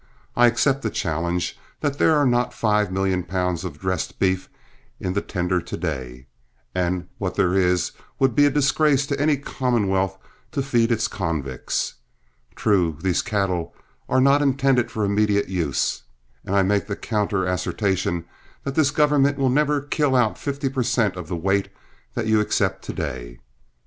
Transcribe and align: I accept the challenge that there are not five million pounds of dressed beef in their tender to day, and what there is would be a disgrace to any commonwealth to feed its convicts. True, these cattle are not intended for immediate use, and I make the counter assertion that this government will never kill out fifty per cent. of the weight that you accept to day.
I 0.35 0.47
accept 0.47 0.81
the 0.81 0.89
challenge 0.89 1.59
that 1.81 1.99
there 1.99 2.15
are 2.17 2.25
not 2.25 2.55
five 2.55 2.91
million 2.91 3.21
pounds 3.21 3.63
of 3.63 3.77
dressed 3.79 4.17
beef 4.17 4.49
in 4.99 5.13
their 5.13 5.21
tender 5.21 5.61
to 5.61 5.77
day, 5.77 6.25
and 6.73 7.07
what 7.19 7.35
there 7.35 7.53
is 7.53 7.91
would 8.17 8.33
be 8.35 8.47
a 8.47 8.49
disgrace 8.49 9.05
to 9.05 9.21
any 9.21 9.37
commonwealth 9.37 10.17
to 10.53 10.63
feed 10.63 10.91
its 10.91 11.07
convicts. 11.07 11.93
True, 12.55 12.97
these 12.99 13.21
cattle 13.21 13.75
are 14.09 14.19
not 14.19 14.41
intended 14.41 14.89
for 14.89 15.05
immediate 15.05 15.49
use, 15.49 16.01
and 16.43 16.55
I 16.55 16.63
make 16.63 16.87
the 16.87 16.95
counter 16.95 17.45
assertion 17.45 18.25
that 18.63 18.73
this 18.73 18.89
government 18.89 19.37
will 19.37 19.49
never 19.51 19.81
kill 19.81 20.15
out 20.15 20.35
fifty 20.39 20.67
per 20.67 20.81
cent. 20.81 21.15
of 21.15 21.27
the 21.27 21.35
weight 21.37 21.69
that 22.15 22.25
you 22.25 22.39
accept 22.39 22.83
to 22.85 22.93
day. 22.93 23.39